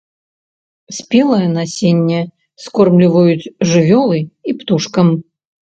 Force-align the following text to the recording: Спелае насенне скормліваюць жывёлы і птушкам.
Спелае 0.99 1.47
насенне 1.57 2.19
скормліваюць 2.65 3.51
жывёлы 3.75 4.17
і 4.25 4.51
птушкам. 4.65 5.07